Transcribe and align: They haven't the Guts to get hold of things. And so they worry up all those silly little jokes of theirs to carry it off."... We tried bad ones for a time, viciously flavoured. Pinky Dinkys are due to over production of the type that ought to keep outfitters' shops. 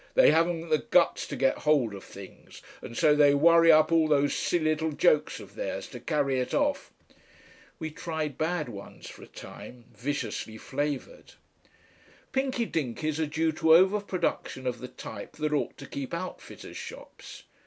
They 0.15 0.31
haven't 0.31 0.69
the 0.69 0.79
Guts 0.79 1.27
to 1.27 1.35
get 1.35 1.59
hold 1.59 1.93
of 1.93 2.03
things. 2.03 2.63
And 2.81 2.97
so 2.97 3.15
they 3.15 3.35
worry 3.35 3.71
up 3.71 3.91
all 3.91 4.07
those 4.07 4.33
silly 4.35 4.63
little 4.71 4.91
jokes 4.91 5.39
of 5.39 5.53
theirs 5.53 5.85
to 5.89 5.99
carry 5.99 6.39
it 6.39 6.55
off."... 6.55 6.91
We 7.77 7.91
tried 7.91 8.35
bad 8.35 8.67
ones 8.67 9.07
for 9.07 9.21
a 9.21 9.27
time, 9.27 9.85
viciously 9.95 10.57
flavoured. 10.57 11.33
Pinky 12.31 12.65
Dinkys 12.65 13.19
are 13.19 13.27
due 13.27 13.51
to 13.51 13.75
over 13.75 14.01
production 14.01 14.65
of 14.65 14.79
the 14.79 14.87
type 14.87 15.33
that 15.33 15.53
ought 15.53 15.77
to 15.77 15.85
keep 15.85 16.15
outfitters' 16.15 16.77
shops. 16.77 17.43